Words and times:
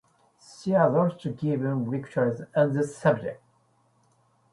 She 0.59 0.71
has 0.71 0.91
also 0.95 1.31
given 1.31 1.85
lectures 1.87 2.41
on 2.55 2.73
the 2.73 2.87
subject. 2.87 3.39